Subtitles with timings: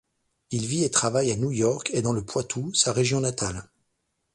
[0.49, 3.69] Il vit et travaille à New York et dans le Poitou, sa région natale.